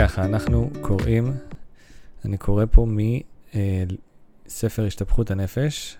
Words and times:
ככה, 0.00 0.24
אנחנו 0.24 0.70
קוראים, 0.80 1.32
אני 2.24 2.36
קורא 2.36 2.64
פה 2.70 2.86
מספר 4.46 4.84
השתפכות 4.86 5.30
הנפש, 5.30 5.96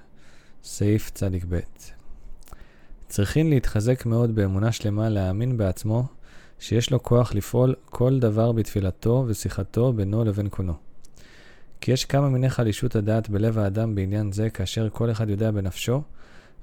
סעיף 0.64 1.10
צדיק 1.10 1.44
ב'. 1.48 1.58
צריכים 3.08 3.50
להתחזק 3.50 4.06
מאוד 4.06 4.34
באמונה 4.34 4.72
שלמה, 4.72 5.08
להאמין 5.08 5.56
בעצמו, 5.56 6.04
שיש 6.58 6.90
לו 6.90 7.02
כוח 7.02 7.34
לפעול 7.34 7.74
כל 7.84 8.18
דבר 8.18 8.52
בתפילתו 8.52 9.24
ושיחתו 9.28 9.92
בינו 9.92 10.24
לבין 10.24 10.48
קונו. 10.48 10.74
כי 11.80 11.92
יש 11.92 12.04
כמה 12.04 12.28
מיני 12.28 12.50
חלישות 12.50 12.96
הדעת 12.96 13.28
בלב 13.28 13.58
האדם 13.58 13.94
בעניין 13.94 14.32
זה, 14.32 14.50
כאשר 14.50 14.88
כל 14.88 15.10
אחד 15.10 15.30
יודע 15.30 15.50
בנפשו, 15.50 16.02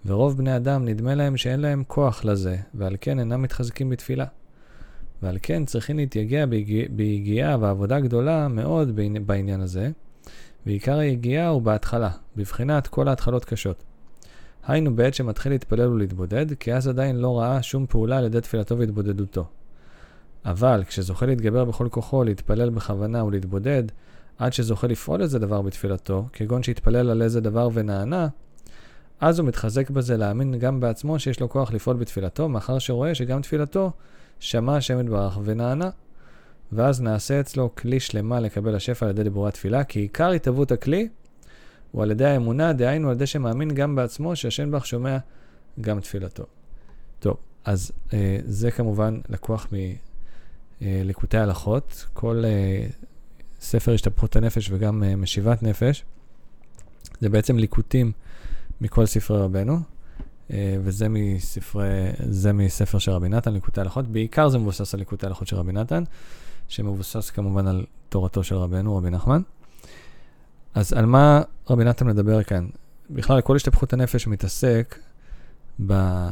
ורוב 0.05 0.37
בני 0.37 0.55
אדם 0.55 0.85
נדמה 0.85 1.15
להם 1.15 1.37
שאין 1.37 1.59
להם 1.59 1.83
כוח 1.87 2.25
לזה, 2.25 2.57
ועל 2.73 2.95
כן 3.01 3.19
אינם 3.19 3.41
מתחזקים 3.41 3.89
בתפילה. 3.89 4.25
ועל 5.21 5.37
כן 5.41 5.65
צריכים 5.65 5.97
להתייגע 5.97 6.45
ביגיעה 6.89 7.57
ועבודה 7.59 7.99
גדולה 7.99 8.47
מאוד 8.47 8.99
בעניין 9.25 9.61
הזה, 9.61 9.91
ועיקר 10.65 10.97
היגיעה 10.97 11.47
הוא 11.47 11.61
בהתחלה, 11.61 12.09
בבחינת 12.35 12.87
כל 12.87 13.07
ההתחלות 13.07 13.45
קשות. 13.45 13.83
היינו 14.67 14.95
בעת 14.95 15.13
שמתחיל 15.13 15.51
להתפלל 15.51 15.87
ולהתבודד, 15.87 16.53
כי 16.53 16.73
אז 16.73 16.87
עדיין 16.87 17.15
לא 17.15 17.39
ראה 17.39 17.63
שום 17.63 17.85
פעולה 17.89 18.17
על 18.17 18.25
ידי 18.25 18.41
תפילתו 18.41 18.77
והתבודדותו. 18.77 19.45
אבל 20.45 20.83
כשזוכה 20.87 21.25
להתגבר 21.25 21.65
בכל 21.65 21.87
כוחו, 21.91 22.23
להתפלל 22.23 22.69
בכוונה 22.69 23.23
ולהתבודד, 23.23 23.83
עד 24.37 24.53
שזוכה 24.53 24.87
לפעול 24.87 25.21
איזה 25.21 25.39
דבר 25.39 25.61
בתפילתו, 25.61 26.25
כגון 26.33 26.63
שהתפלל 26.63 27.09
על 27.09 27.21
איזה 27.21 27.41
דבר 27.41 27.69
ונענה, 27.73 28.27
אז 29.19 29.39
הוא 29.39 29.47
מתחזק 29.47 29.89
בזה 29.89 30.17
להאמין 30.17 30.59
גם 30.59 30.79
בעצמו 30.79 31.19
שיש 31.19 31.39
לו 31.39 31.49
כוח 31.49 31.71
לפעול 31.71 31.97
בתפילתו, 31.97 32.49
מאחר 32.49 32.79
שרואה 32.79 33.15
שגם 33.15 33.41
תפילתו 33.41 33.91
שמע 34.39 34.77
השם 34.77 34.99
יתברך 34.99 35.39
ונענה. 35.43 35.89
ואז 36.71 37.01
נעשה 37.01 37.39
אצלו 37.39 37.75
כלי 37.75 37.99
שלמה 37.99 38.39
לקבל 38.39 38.75
השפע 38.75 39.05
על 39.05 39.11
ידי 39.11 39.23
דיבורי 39.23 39.49
התפילה, 39.49 39.83
כי 39.83 39.99
עיקר 39.99 40.29
התהוות 40.29 40.71
הכלי 40.71 41.07
הוא 41.91 42.03
על 42.03 42.11
ידי 42.11 42.25
האמונה, 42.25 42.73
דהיינו 42.73 43.09
על 43.09 43.15
ידי 43.15 43.25
שמאמין 43.25 43.73
גם 43.73 43.95
בעצמו 43.95 44.35
שהשם 44.35 44.63
יתברך 44.63 44.85
שומע 44.85 45.17
גם 45.81 45.99
תפילתו. 45.99 46.43
טוב, 47.19 47.37
אז 47.65 47.91
אה, 48.13 48.37
זה 48.45 48.71
כמובן 48.71 49.19
לקוח 49.29 49.67
מליקוטי 50.81 51.37
הלכות. 51.37 52.05
כל 52.13 52.43
אה, 52.45 52.87
ספר 53.59 53.93
השתפכות 53.93 54.35
הנפש 54.35 54.71
וגם 54.71 55.03
אה, 55.03 55.15
משיבת 55.15 55.63
נפש, 55.63 56.05
זה 57.19 57.29
בעצם 57.29 57.57
ליקוטים 57.57 58.11
מכל 58.81 59.05
ספרי 59.05 59.41
רבנו. 59.41 59.79
אה, 60.51 60.75
וזה 60.83 61.09
מספרי, 61.09 62.09
זה 62.29 62.53
מספר 62.53 62.99
של 62.99 63.11
רבי 63.11 63.29
נתן, 63.29 63.53
ליקוטי 63.53 63.81
הלכות. 63.81 64.07
בעיקר 64.07 64.49
זה 64.49 64.57
מבוסס 64.57 64.93
על 64.93 64.99
ליקוטי 64.99 65.25
הלכות 65.25 65.47
של 65.47 65.55
רבי 65.55 65.71
נתן, 65.71 66.03
שמבוסס 66.67 67.29
כמובן 67.29 67.67
על 67.67 67.85
תורתו 68.09 68.43
של 68.43 68.55
רבנו, 68.55 68.97
רבי 68.97 69.09
נחמן. 69.09 69.41
אז 70.75 70.93
על 70.93 71.05
מה 71.05 71.41
רבי 71.69 71.83
נתן 71.83 72.07
מדבר 72.07 72.43
כאן? 72.43 72.67
בכלל, 73.09 73.41
כל 73.41 73.55
השתפכות 73.55 73.93
הנפש 73.93 74.27
מתעסק 74.27 74.99
ב, 75.85 75.91
אה, 75.91 76.31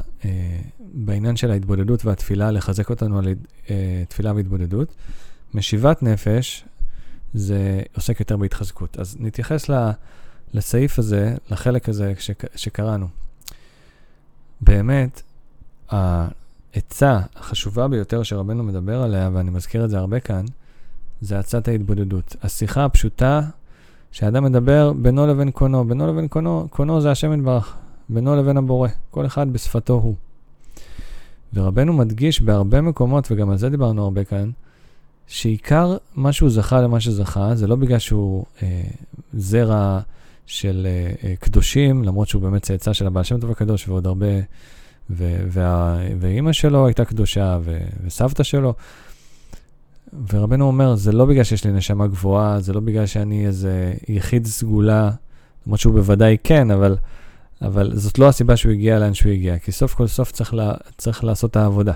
בעניין 0.79 1.35
של 1.35 1.51
ההתבודדות 1.51 2.05
והתפילה, 2.05 2.51
לחזק 2.51 2.89
אותנו 2.89 3.19
על 3.19 3.27
אה, 3.69 4.03
תפילה 4.09 4.33
והתבודדות. 4.33 4.95
משיבת 5.53 6.03
נפש 6.03 6.65
זה 7.33 7.81
עוסק 7.95 8.19
יותר 8.19 8.37
בהתחזקות. 8.37 8.99
אז 8.99 9.17
נתייחס 9.19 9.69
לסעיף 10.53 10.99
הזה, 10.99 11.35
לחלק 11.51 11.89
הזה 11.89 12.13
שקראנו. 12.55 13.07
באמת, 14.61 15.21
העצה 15.89 17.19
החשובה 17.35 17.87
ביותר 17.87 18.23
שרבנו 18.23 18.63
מדבר 18.63 19.01
עליה, 19.01 19.29
ואני 19.33 19.49
מזכיר 19.51 19.85
את 19.85 19.89
זה 19.89 19.97
הרבה 19.97 20.19
כאן, 20.19 20.45
זה 21.21 21.39
עצת 21.39 21.67
ההתבודדות. 21.67 22.35
השיחה 22.43 22.85
הפשוטה 22.85 23.41
שאדם 24.11 24.43
מדבר 24.43 24.93
בינו 24.93 25.27
לבין 25.27 25.51
קונו. 25.51 25.85
בינו 25.87 26.07
לבין 26.07 26.27
קונו, 26.27 26.67
קונו 26.69 27.01
זה 27.01 27.11
השם 27.11 27.33
יתברך, 27.33 27.75
בינו 28.09 28.35
לבין 28.35 28.57
הבורא, 28.57 28.89
כל 29.11 29.25
אחד 29.25 29.53
בשפתו 29.53 29.93
הוא. 29.93 30.15
ורבנו 31.53 31.93
מדגיש 31.93 32.41
בהרבה 32.41 32.81
מקומות, 32.81 33.31
וגם 33.31 33.49
על 33.49 33.57
זה 33.57 33.69
דיברנו 33.69 34.03
הרבה 34.03 34.23
כאן, 34.23 34.49
שעיקר 35.27 35.97
מה 36.15 36.31
שהוא 36.31 36.49
זכה 36.49 36.81
למה 36.81 36.99
שזכה, 36.99 37.55
זה 37.55 37.67
לא 37.67 37.75
בגלל 37.75 37.99
שהוא 37.99 38.45
אה, 38.63 38.83
זרע 39.33 39.99
של 40.45 40.87
uh, 40.87 41.23
uh, 41.23 41.45
קדושים, 41.45 42.03
למרות 42.03 42.27
שהוא 42.27 42.41
באמת 42.41 42.61
צאצא 42.61 42.93
של 42.93 43.07
הבעל 43.07 43.23
שם 43.23 43.39
טוב 43.39 43.51
הקדוש 43.51 43.87
ועוד 43.87 44.07
הרבה, 44.07 44.35
ו- 45.09 45.45
וה- 45.47 45.99
ואימא 46.19 46.53
שלו 46.53 46.85
הייתה 46.85 47.05
קדושה, 47.05 47.57
ו- 47.61 47.85
וסבתא 48.05 48.43
שלו. 48.43 48.73
ורבנו 50.33 50.65
אומר, 50.65 50.95
זה 50.95 51.11
לא 51.11 51.25
בגלל 51.25 51.43
שיש 51.43 51.65
לי 51.65 51.71
נשמה 51.71 52.07
גבוהה, 52.07 52.59
זה 52.59 52.73
לא 52.73 52.79
בגלל 52.79 53.05
שאני 53.05 53.47
איזה 53.47 53.93
יחיד 54.07 54.45
סגולה, 54.45 55.11
למרות 55.65 55.79
שהוא 55.79 55.93
בוודאי 55.93 56.37
כן, 56.43 56.71
אבל, 56.71 56.97
אבל 57.61 57.91
זאת 57.95 58.19
לא 58.19 58.27
הסיבה 58.27 58.57
שהוא 58.57 58.71
הגיע 58.71 58.99
לאן 58.99 59.13
שהוא 59.13 59.31
הגיע, 59.31 59.57
כי 59.59 59.71
סוף 59.71 59.93
כל 59.93 60.07
סוף 60.07 60.31
צריך, 60.31 60.53
לה, 60.53 60.73
צריך 60.97 61.23
לעשות 61.23 61.51
את 61.51 61.55
העבודה. 61.55 61.93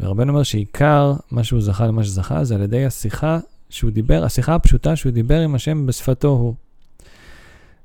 ורבנו 0.00 0.32
אומר 0.32 0.42
שעיקר 0.42 1.14
מה 1.30 1.44
שהוא 1.44 1.60
זכה 1.60 1.86
למה 1.86 2.04
שזכה, 2.04 2.44
זה 2.44 2.54
על 2.54 2.62
ידי 2.62 2.84
השיחה 2.84 3.38
שהוא 3.70 3.90
דיבר, 3.90 4.24
השיחה 4.24 4.54
הפשוטה 4.54 4.96
שהוא 4.96 5.12
דיבר 5.12 5.40
עם 5.40 5.54
השם 5.54 5.86
בשפתו 5.86 6.28
הוא. 6.28 6.54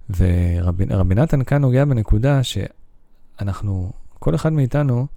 ורבי 0.10 1.16
נתן 1.16 1.44
כאן 1.44 1.62
נוגע 1.62 1.86
בנקודה 1.86 2.42
שאנחנו, 2.44 3.92
כל 4.20 4.36
אחד 4.36 4.54
מאיתנו 4.54 5.08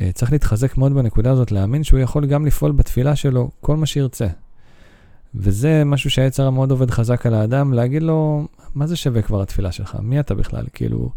אה, 0.00 0.10
צריך 0.14 0.32
להתחזק 0.32 0.76
מאוד 0.76 0.92
בנקודה 0.92 1.30
הזאת, 1.30 1.52
להאמין 1.52 1.84
שהוא 1.84 2.00
יכול 2.00 2.26
גם 2.26 2.46
לפעול 2.46 2.72
בתפילה 2.72 3.16
שלו 3.16 3.50
כל 3.60 3.76
מה 3.76 3.86
שירצה. 3.86 4.26
וזה 5.34 5.82
משהו 5.84 6.10
שהיצר 6.10 6.50
מאוד 6.50 6.70
עובד 6.70 6.90
חזק 6.90 7.26
על 7.26 7.34
האדם, 7.34 7.72
להגיד 7.72 8.02
לו, 8.02 8.48
מה 8.74 8.86
זה 8.86 8.96
שווה 8.96 9.22
כבר 9.22 9.42
התפילה 9.42 9.72
שלך? 9.72 9.96
מי 10.02 10.20
אתה 10.20 10.34
בכלל? 10.34 10.64
כאילו, 10.72 11.10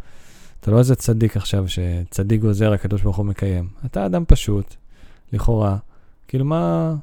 אתה 0.59 0.71
לא 0.71 0.79
איזה 0.79 0.95
צדיק 0.95 1.37
עכשיו 1.37 1.65
שצדיק 1.67 2.41
גוזר, 2.41 2.73
הקדוש 2.73 3.01
ברוך 3.01 3.17
הוא 3.17 3.25
מקיים. 3.25 3.67
אתה 3.85 4.05
אדם 4.05 4.23
פשוט, 4.27 4.75
לכאורה, 5.33 5.77
כאילו 6.27 6.45
מה, 6.45 6.95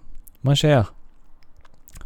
מה 0.44 0.54
שייך? 0.54 0.90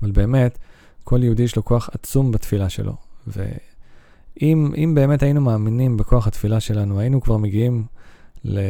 אבל 0.02 0.10
באמת, 0.10 0.58
כל 1.04 1.22
יהודי 1.22 1.42
יש 1.42 1.56
לו 1.56 1.64
כוח 1.64 1.90
עצום 1.92 2.32
בתפילה 2.32 2.68
שלו. 2.68 2.96
ואם 3.26 4.92
באמת 4.94 5.22
היינו 5.22 5.40
מאמינים 5.40 5.96
בכוח 5.96 6.26
התפילה 6.26 6.60
שלנו, 6.60 7.00
היינו 7.00 7.20
כבר 7.20 7.36
מגיעים 7.36 7.84
ל... 8.44 8.60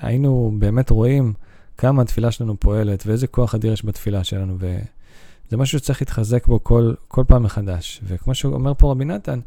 היינו 0.00 0.52
באמת 0.58 0.90
רואים 0.90 1.32
כמה 1.78 2.02
התפילה 2.02 2.30
שלנו 2.30 2.60
פועלת 2.60 3.06
ואיזה 3.06 3.26
כוח 3.26 3.54
אדיר 3.54 3.72
יש 3.72 3.84
בתפילה 3.84 4.24
שלנו. 4.24 4.56
וזה 4.58 5.56
משהו 5.56 5.78
שצריך 5.78 6.02
להתחזק 6.02 6.46
בו 6.46 6.64
כל, 6.64 6.94
כל 7.08 7.24
פעם 7.28 7.42
מחדש. 7.42 8.00
וכמו 8.04 8.34
שאומר 8.34 8.72
פה 8.74 8.90
רבי 8.90 9.04
נתן, 9.04 9.40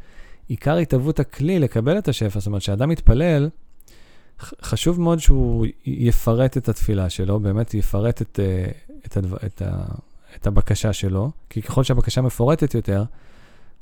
עיקר 0.48 0.78
התהוות 0.78 1.20
הכלי 1.20 1.60
לקבל 1.60 1.98
את 1.98 2.08
השפע, 2.08 2.40
זאת 2.40 2.48
אומרת, 2.48 2.62
כשאדם 2.62 2.90
מתפלל, 2.90 3.50
חשוב 4.62 5.02
מאוד 5.02 5.20
שהוא 5.20 5.66
יפרט 5.86 6.58
את 6.58 6.70
התפילה 6.70 7.10
שלו, 7.10 7.40
באמת 7.40 7.74
יפרט 7.74 8.22
את, 8.22 8.40
אה, 8.44 8.72
את, 9.06 9.18
הדבר, 9.18 9.38
את, 9.46 9.62
ה, 9.62 9.86
את 10.36 10.48
הבקשה 10.48 10.94
שלו, 10.94 11.32
כי 11.50 11.62
ככל 11.62 11.84
שהבקשה 11.84 12.22
מפורטת 12.22 12.74
יותר, 12.74 13.04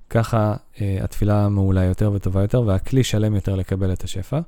ככה 0.10 0.56
אה, 0.82 0.98
התפילה 1.02 1.50
מעולה 1.50 1.84
יותר 1.84 2.12
וטובה 2.14 2.42
יותר, 2.42 2.62
והכלי 2.62 3.04
שלם 3.04 3.36
יותר 3.36 3.56
לקבל 3.56 3.94
את 3.94 4.04
השפע. 4.04 4.40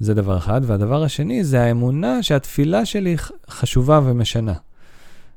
זה 0.00 0.14
דבר 0.14 0.36
אחד. 0.38 0.60
והדבר 0.64 1.02
השני 1.04 1.44
זה 1.44 1.62
האמונה 1.62 2.22
שהתפילה 2.22 2.86
שלי 2.86 3.16
חשובה 3.50 4.00
ומשנה, 4.04 4.54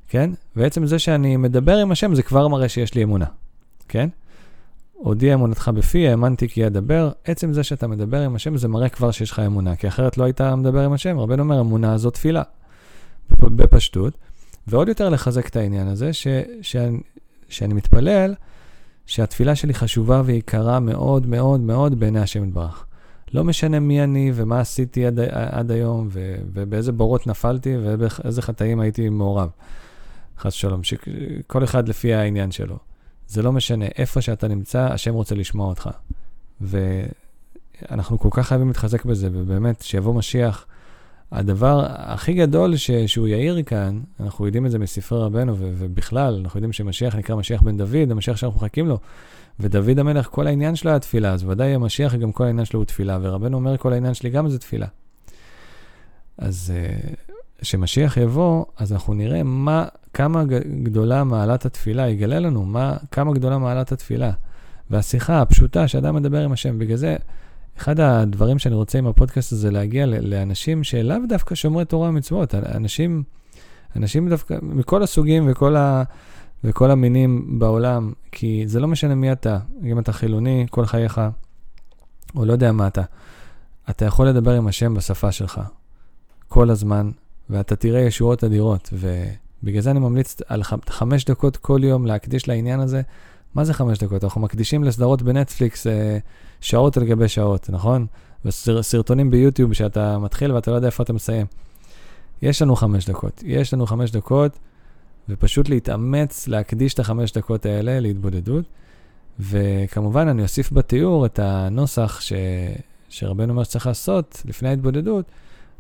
כן? 0.08 0.30
ועצם 0.56 0.86
זה 0.86 1.00
שאני 1.00 1.38
מדבר 1.38 1.78
עם 1.78 1.92
השם, 1.92 2.16
זה 2.16 2.24
כבר 2.24 2.48
מראה 2.48 2.70
שיש 2.70 2.94
לי 2.94 3.04
אמונה, 3.04 3.26
כן? 3.88 4.10
הודיע 4.94 5.34
אמונתך 5.34 5.72
בפי, 5.76 6.08
האמנתי 6.08 6.50
כי 6.50 6.68
אדבר. 6.68 7.12
עצם 7.26 7.54
זה 7.54 7.64
שאתה 7.64 7.88
מדבר 7.88 8.22
עם 8.22 8.36
השם, 8.36 8.58
זה 8.58 8.68
מראה 8.68 8.90
כבר 8.90 9.12
שיש 9.12 9.32
לך 9.32 9.40
אמונה, 9.40 9.76
כי 9.76 9.88
אחרת 9.88 10.18
לא 10.18 10.24
היית 10.24 10.42
מדבר 10.42 10.86
עם 10.86 10.94
השם. 10.94 11.20
רבנו 11.20 11.44
אומר, 11.44 11.62
אמונה 11.62 11.98
זו 11.98 12.10
תפילה, 12.10 12.44
בפשטות. 13.42 14.14
ועוד 14.68 14.88
יותר 14.88 15.10
לחזק 15.10 15.48
את 15.48 15.56
העניין 15.56 15.88
הזה, 15.88 16.14
ש, 16.14 16.28
שאני, 16.62 17.00
שאני 17.50 17.74
מתפלל, 17.74 18.34
שהתפילה 19.06 19.56
שלי 19.56 19.74
חשובה 19.74 20.22
ויקרה 20.26 20.80
מאוד 20.80 21.28
מאוד 21.28 21.60
מאוד 21.60 22.00
בעיני 22.00 22.20
השם 22.20 22.44
יתברך. 22.44 22.86
לא 23.34 23.44
משנה 23.44 23.80
מי 23.80 24.04
אני 24.04 24.32
ומה 24.36 24.60
עשיתי 24.60 25.06
עד, 25.06 25.20
עד 25.32 25.72
היום, 25.72 26.08
ו, 26.12 26.36
ובאיזה 26.54 26.92
בורות 26.92 27.28
נפלתי 27.28 27.76
ובאיזה 27.78 28.42
חטאים 28.42 28.80
הייתי 28.80 29.10
מעורב. 29.10 29.50
חס 30.38 30.56
ושלום, 30.56 30.82
כל 31.48 31.64
אחד 31.64 31.90
לפי 31.90 32.14
העניין 32.14 32.52
שלו. 32.52 32.78
זה 33.28 33.42
לא 33.42 33.52
משנה, 33.52 33.86
איפה 33.98 34.22
שאתה 34.22 34.48
נמצא, 34.48 34.82
השם 34.82 35.14
רוצה 35.14 35.36
לשמוע 35.36 35.68
אותך. 35.68 35.90
ואנחנו 36.62 38.20
כל 38.20 38.30
כך 38.32 38.48
חייבים 38.48 38.68
להתחזק 38.68 39.06
בזה, 39.06 39.30
ובאמת, 39.32 39.82
שיבוא 39.82 40.14
משיח, 40.14 40.66
הדבר 41.34 41.86
הכי 41.88 42.34
גדול 42.34 42.76
ש, 42.76 42.92
שהוא 42.92 43.28
יאיר 43.28 43.64
כאן, 43.64 44.00
אנחנו 44.20 44.46
יודעים 44.46 44.66
את 44.66 44.72
זה 44.72 44.80
מספרי 44.80 45.20
רבנו, 45.20 45.58
ו, 45.58 45.74
ובכלל, 45.78 46.42
אנחנו 46.44 46.58
יודעים 46.58 46.74
שמשיח 46.74 47.16
נקרא 47.16 47.36
משיח 47.36 47.62
בן 47.62 47.78
דוד, 47.78 48.12
המשיח 48.12 48.38
שאנחנו 48.38 48.60
מחכים 48.60 48.88
לו. 48.88 49.00
ודוד 49.60 50.00
המלך, 50.00 50.28
כל 50.32 50.48
העניין 50.48 50.76
שלו 50.76 50.92
היה 50.92 51.00
תפילה, 51.00 51.34
אז 51.34 51.44
ודאי 51.44 51.74
המשיח, 51.74 52.16
גם 52.16 52.32
כל 52.32 52.44
העניין 52.44 52.66
שלו 52.66 52.80
הוא 52.80 52.86
תפילה, 52.86 53.18
ורבנו 53.22 53.58
אומר, 53.58 53.78
כל 53.78 53.94
העניין 53.94 54.14
שלי 54.14 54.30
גם 54.30 54.50
זה 54.50 54.60
תפילה. 54.60 54.88
אז 56.38 56.74
אה, 56.76 57.10
כשמשיח 57.62 58.18
יבוא, 58.18 58.66
אז 58.78 58.94
אנחנו 58.94 59.14
נראה 59.14 59.44
מה 59.44 59.86
כמה 60.14 60.44
גדולה 60.84 61.24
מעלת 61.24 61.66
התפילה, 61.66 62.10
יגלה 62.10 62.40
לנו 62.40 62.66
מה, 62.66 62.98
כמה 63.12 63.34
גדולה 63.34 63.58
מעלת 63.58 63.92
התפילה. 63.92 64.32
והשיחה 64.90 65.42
הפשוטה 65.42 65.88
שאדם 65.88 66.16
מדבר 66.16 66.44
עם 66.44 66.52
השם, 66.52 66.80
בגלל 66.80 66.98
זה, 66.98 67.16
אחד 67.78 68.00
הדברים 68.00 68.60
שאני 68.60 68.76
רוצה 68.76 68.98
עם 68.98 69.08
הפודקאסט 69.08 69.52
הזה 69.52 69.72
להגיע 69.72 70.06
לאנשים 70.06 70.84
שלאו 70.84 71.18
דווקא 71.30 71.56
שומרי 71.56 71.86
תורה 71.86 72.10
ומצוות, 72.10 72.56
אנשים, 72.56 73.24
אנשים 73.96 74.30
דווקא 74.30 74.58
מכל 74.62 75.04
הסוגים 75.04 75.52
וכל, 75.52 75.76
ה, 75.76 76.04
וכל 76.64 76.92
המינים 76.92 77.60
בעולם, 77.60 78.14
כי 78.32 78.64
זה 78.68 78.80
לא 78.80 78.88
משנה 78.88 79.16
מי 79.16 79.32
אתה, 79.32 79.60
אם 79.84 80.00
אתה 80.00 80.14
חילוני 80.14 80.66
כל 80.70 80.86
חייך, 80.86 81.22
או 82.36 82.46
לא 82.46 82.54
יודע 82.54 82.72
מה 82.72 82.88
אתה, 82.88 83.02
אתה 83.90 84.06
יכול 84.06 84.28
לדבר 84.28 84.52
עם 84.52 84.68
השם 84.68 84.94
בשפה 84.94 85.32
שלך, 85.32 85.62
כל 86.48 86.70
הזמן, 86.70 87.12
ואתה 87.50 87.76
תראה 87.76 88.02
ישועות 88.02 88.44
אדירות, 88.44 88.94
ובגלל 88.94 89.82
זה 89.82 89.92
אני 89.92 90.00
ממליץ 90.00 90.38
על 90.48 90.62
חמש 90.90 91.26
דקות 91.26 91.58
כל 91.58 91.80
יום 91.84 92.06
להקדיש 92.06 92.48
לעניין 92.48 92.80
הזה. 92.80 93.02
מה 93.56 93.64
זה 93.64 93.74
חמש 93.74 93.98
דקות? 93.98 94.24
אנחנו 94.24 94.42
מקדישים 94.42 94.84
לסדרות 94.84 95.22
בנטפליקס 95.22 95.88
אה, 95.88 96.18
שעות 96.62 96.98
על 96.98 97.06
גבי 97.06 97.28
שעות, 97.28 97.70
נכון? 97.70 98.06
וסרטונים 98.46 99.32
ביוטיוב 99.32 99.74
שאתה 99.74 100.20
מתחיל 100.20 100.52
ואתה 100.52 100.72
לא 100.72 100.76
יודע 100.76 100.88
איפה 100.88 101.04
אתה 101.04 101.14
מסיים. 101.14 101.46
יש 102.42 102.62
לנו 102.62 102.76
חמש 102.76 103.06
דקות. 103.06 103.44
יש 103.46 103.74
לנו 103.74 103.86
חמש 103.86 104.12
דקות, 104.12 104.60
ופשוט 105.30 105.70
להתאמץ, 105.70 106.48
להקדיש 106.48 106.94
את 106.94 107.00
החמש 107.00 107.32
דקות 107.32 107.66
האלה 107.66 108.00
להתבודדות. 108.00 108.66
וכמובן, 109.40 110.28
אני 110.28 110.42
אוסיף 110.42 110.72
בתיאור 110.72 111.26
את 111.26 111.40
הנוסח 111.40 112.22
ש... 112.22 112.34
שרבנו 113.10 113.54
אומר 113.54 113.64
שצריך 113.64 113.88
לעשות 113.88 114.42
לפני 114.46 114.70
ההתבודדות, 114.70 115.26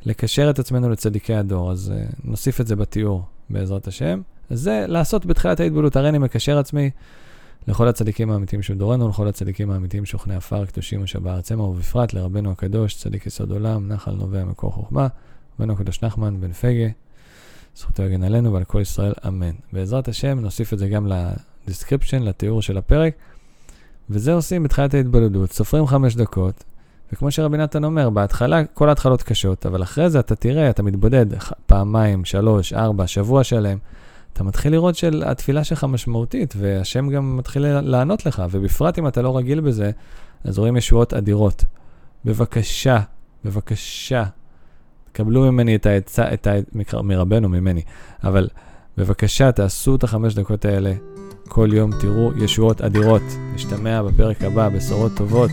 לקשר 0.05 0.49
את 0.49 0.59
עצמנו 0.59 0.89
לצדיקי 0.89 1.33
הדור. 1.33 1.71
אז 1.71 1.93
uh, 1.95 2.15
נוסיף 2.23 2.61
את 2.61 2.67
זה 2.67 2.75
בתיאור, 2.75 3.23
בעזרת 3.49 3.87
השם. 3.87 4.21
זה 4.49 4.85
לעשות 4.87 5.25
בתחילת 5.25 5.59
ההתבודדות. 5.59 5.95
הרי 5.95 6.09
אני 6.09 6.17
מקשר 6.17 6.57
עצמי 6.57 6.89
לכל 7.67 7.87
הצדיקים 7.87 8.31
האמיתיים 8.31 8.61
של 8.61 8.77
דורנו, 8.77 9.09
לכל 9.09 9.27
הצדיקים 9.27 9.71
האמיתיים 9.71 10.05
שוכני 10.05 10.35
עפר, 10.35 10.65
קדושים 10.65 11.03
אשר 11.03 11.22
בארץ 11.22 11.45
המה, 11.45 11.63
ובפרט 11.63 12.13
לרבנו 12.13 12.51
הקדוש, 12.51 12.95
צדיק 12.95 13.25
יסוד 13.25 13.51
עולם, 13.51 13.87
נחל 13.87 14.11
נובע 14.11 14.43
מקור 14.45 14.71
חוכמה, 14.71 15.07
רבנו 15.59 15.73
הקדוש 15.73 16.03
נחמן 16.03 16.41
בן 16.41 16.53
פיגא, 16.53 16.87
זכותו 17.75 18.03
יגן 18.03 18.23
עלינו 18.23 18.53
ועל 18.53 18.63
כל 18.63 18.81
ישראל, 18.81 19.13
אמן. 19.27 19.51
בעזרת 19.73 20.07
השם 20.07 20.39
נוסיף 20.39 20.73
את 20.73 20.79
זה 20.79 20.89
גם 20.89 21.07
ל 21.07 21.16
description, 21.16 22.23
לתיאור 22.23 22.61
של 22.61 22.77
הפרק, 22.77 23.13
וזה 24.09 24.33
עושים 24.33 24.63
בתחילת 24.63 24.93
ההתבודדות, 24.93 25.51
סופרים 25.51 25.87
חמש 25.87 26.15
דקות, 26.15 26.63
וכמו 27.13 27.31
שרבי 27.31 27.57
נתן 27.57 27.83
אומר, 27.83 28.09
בהתחלה 28.09 28.65
כל 28.65 28.89
ההתחלות 28.89 29.23
קשות, 29.23 29.65
אבל 29.65 29.83
אחרי 29.83 30.09
זה 30.09 30.19
אתה 30.19 30.35
תראה, 30.35 30.69
אתה 30.69 30.83
מתבודד 30.83 31.25
פעמיים, 31.65 32.25
שלוש, 32.25 32.73
ארבע, 32.73 33.07
שבוע 33.07 33.43
שלם. 33.43 33.77
אתה 34.33 34.43
מתחיל 34.43 34.71
לראות 34.71 34.95
שהתפילה 34.95 35.63
שלך 35.63 35.83
משמעותית, 35.83 36.53
והשם 36.57 37.09
גם 37.09 37.37
מתחיל 37.37 37.79
לענות 37.79 38.25
לך, 38.25 38.43
ובפרט 38.51 38.99
אם 38.99 39.07
אתה 39.07 39.21
לא 39.21 39.37
רגיל 39.37 39.59
בזה, 39.59 39.91
אז 40.43 40.59
רואים 40.59 40.77
ישועות 40.77 41.13
אדירות. 41.13 41.63
בבקשה, 42.25 42.99
בבקשה, 43.45 44.23
קבלו 45.11 45.51
ממני 45.51 45.75
את 45.75 45.85
העצה, 45.85 46.33
את 46.33 46.47
ה... 46.47 46.51
מרבנו, 47.03 47.49
ממני, 47.49 47.81
אבל 48.23 48.47
בבקשה, 48.97 49.51
תעשו 49.51 49.95
את 49.95 50.03
החמש 50.03 50.35
דקות 50.35 50.65
האלה 50.65 50.93
כל 51.47 51.69
יום, 51.73 51.91
תראו 51.99 52.31
ישועות 52.37 52.81
אדירות. 52.81 53.21
נשתמע 53.53 54.01
בפרק 54.01 54.43
הבא, 54.43 54.69
בשורות 54.69 55.11
טובות. 55.17 55.51